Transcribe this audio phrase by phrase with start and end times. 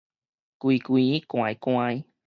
[0.57, 2.05] 懷懷捾捾